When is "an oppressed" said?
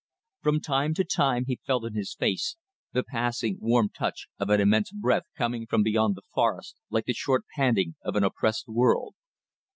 8.15-8.67